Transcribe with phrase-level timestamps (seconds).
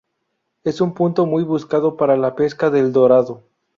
[0.63, 3.43] Es un punto muy buscado para la pesca del dorado.